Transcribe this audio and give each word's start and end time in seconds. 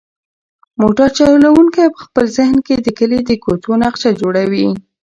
موټر 0.81 1.09
چلونکی 1.17 1.85
په 1.93 1.99
خپل 2.05 2.25
ذهن 2.37 2.55
کې 2.65 2.75
د 2.79 2.87
کلي 2.97 3.19
د 3.25 3.31
کوڅو 3.43 3.71
نقشه 3.83 4.09
جوړوي. 4.21 4.67